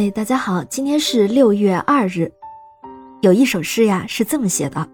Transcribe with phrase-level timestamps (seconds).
[0.00, 2.30] 嗨，大家好，今天是六月二日。
[3.20, 4.88] 有一首诗呀，是这么写的：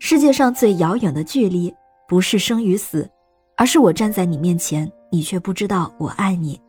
[0.00, 1.74] 世界上最遥远的距离，
[2.06, 3.08] 不是生与死，
[3.56, 6.60] 而是我站在你面前，你却不知道我爱你。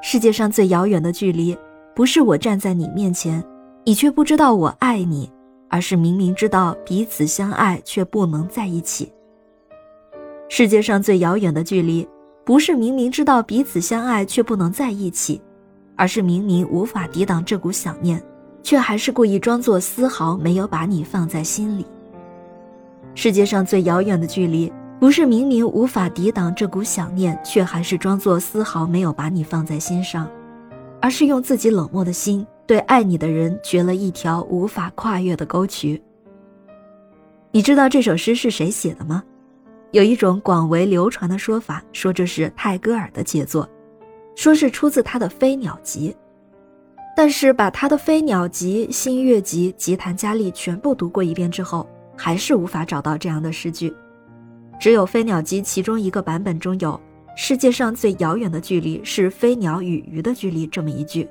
[0.00, 1.58] 世界上最遥远的距离，
[1.92, 3.44] 不是我站在你面前，
[3.84, 5.28] 你却不知道我爱你，
[5.68, 9.12] 而是明明知道彼此相爱，却不能在一起。
[10.48, 12.08] 世界上最遥远的距离，
[12.44, 15.42] 不是明明知道彼此相爱，却不能在一起。
[16.00, 18.22] 而是明明无法抵挡这股想念，
[18.62, 21.84] 却还是故意装作丝毫没有把你放在心里。
[23.14, 30.26] 世界上最遥远的距离，不是明明无法抵挡这股想念，却还是装作丝毫没有把你放在心上，
[31.02, 36.02] 而是用自己冷漠的心，对爱你的人掘了一条无法跨越的沟渠。
[37.50, 39.22] 你知道这首诗是谁写的吗？
[39.90, 43.68] 有一种广为流传的说法，说这是泰戈尔的杰作。
[44.40, 46.10] 说是出自他的《飞鸟集》，
[47.14, 53.94] 但是把他的《飞鸟集》《新月集》《吉檀迦利》全部读过一遍之后，还是无法找到这样的诗句。
[54.80, 56.98] 只有《飞鸟集》其中一个版本中有
[57.36, 61.28] “世界上最遥远的距离是飞鸟与鱼的距离”这么一句。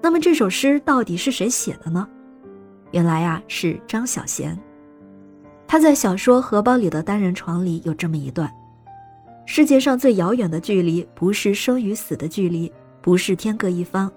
[0.00, 2.08] 那么这首诗到底是谁写的呢？
[2.92, 4.56] 原来呀是张小娴。
[5.68, 8.50] 他在小说《荷包里的单人床》里有这么一段。
[9.46, 14.10] 世界上最遥远的距离，不是生与死的距离，不是天各一方，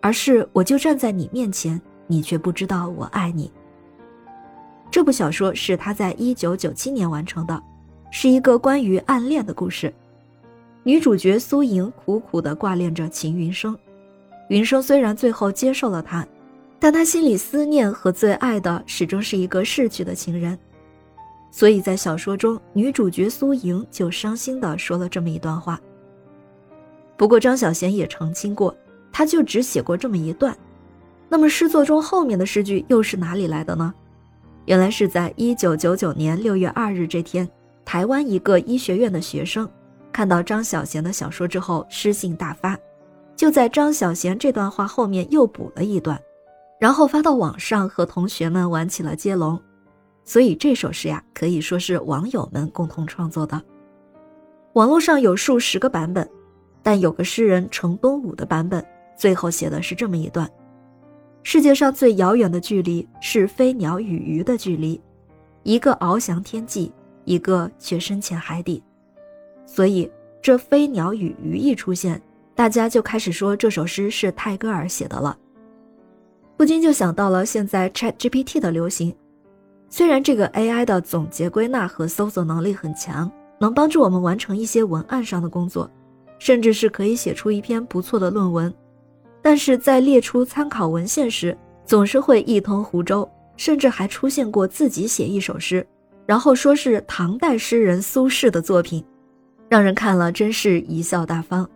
[0.00, 3.52] 而是我就站在你面前，你却不知道我爱你。
[4.90, 7.62] 这部小说是他在一九九七年完成的，
[8.10, 9.92] 是一个关于暗恋的故事。
[10.84, 13.78] 女主角苏莹苦苦地挂念着秦云生，
[14.48, 16.26] 云生虽然最后接受了她，
[16.78, 20.58] 但他心里思念和最爱的始终是一个逝去的情人。
[21.52, 25.78] 所以在小说中，女主角苏莹就伤心地说了这么一段话。
[27.16, 28.74] 不过张小娴也澄清过，
[29.12, 30.56] 她就只写过这么一段。
[31.28, 33.92] 那么诗作中后面的诗句又是哪里来的呢？
[34.64, 37.48] 原来是在一九九九年六月二日这天，
[37.84, 39.68] 台湾一个医学院的学生
[40.10, 42.78] 看到张小娴的小说之后，诗兴大发，
[43.36, 46.18] 就在张小娴这段话后面又补了一段，
[46.80, 49.60] 然后发到网上和同学们玩起了接龙。
[50.24, 53.60] 所以这首诗呀，可以说是网友们共同创作的。
[54.74, 56.28] 网络上有数十个版本，
[56.82, 58.84] 但有个诗人程东武的版本，
[59.16, 60.50] 最后写的是这么一段：
[61.42, 65.00] 世界上最遥远的距离是飞鸟与鱼的距离，
[65.64, 66.92] 一个翱翔天际，
[67.24, 68.82] 一个却深潜海底。
[69.66, 72.22] 所以这飞鸟与鱼一出现，
[72.54, 75.36] 大家就开始说这首诗是泰戈尔写的了。
[76.56, 79.14] 不禁就想到了现在 Chat GPT 的流行。
[79.94, 85.88] 虽然这个 AI 的总结归纳和搜索能力很强，能帮助我们完成一些文案上的工作，
[86.38, 88.72] 甚至是可以写出一篇不错的论文，
[89.42, 91.54] 但是在列出参考文献时，
[91.84, 95.86] 总是会一通胡诌，甚至还出现过自己写一首诗，
[96.24, 99.04] 然后说是唐代诗人苏轼的作品，
[99.68, 101.68] 让人看了真是贻笑大方。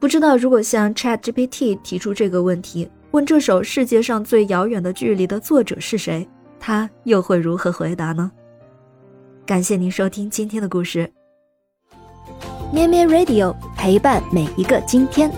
[0.00, 6.28] 不知道如果向 ChatGPT 提出这个问题，问这首世界上最遥远的距离的作者是谁？
[6.68, 8.30] 他又会如何回答呢？
[9.46, 11.10] 感谢您收听今天的故事。
[12.70, 15.32] 咩咩 Radio 陪伴每一个今天。